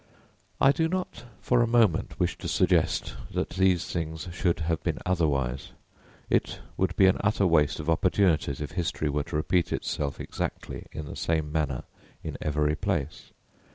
I 0.59 0.71
do 0.71 0.87
not 0.89 1.25
for 1.41 1.61
a 1.61 1.67
moment 1.67 2.19
wish 2.19 2.35
to 2.39 2.47
suggest 2.47 3.13
that 3.35 3.51
these 3.51 3.85
things 3.85 4.27
should 4.31 4.61
have 4.61 4.81
been 4.81 4.97
otherwise. 5.05 5.73
It 6.27 6.59
would 6.75 6.95
be 6.95 7.05
an 7.05 7.19
utter 7.23 7.45
waste 7.45 7.79
of 7.79 7.87
opportunities 7.87 8.61
if 8.61 8.71
history 8.71 9.09
were 9.09 9.21
to 9.25 9.35
repeat 9.35 9.71
itself 9.71 10.19
exactly 10.19 10.87
in 10.91 11.05
the 11.05 11.15
same 11.15 11.51
manner 11.51 11.83
in 12.23 12.35
every 12.41 12.75
place. 12.75 13.31